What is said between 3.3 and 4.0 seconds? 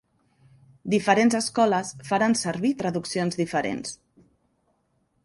diferents.